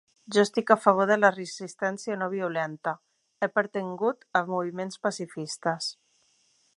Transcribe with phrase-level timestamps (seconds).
[0.35, 2.95] Jo estic a favor de la resistència no violenta,
[3.47, 5.93] he pertangut a moviments pacifistes.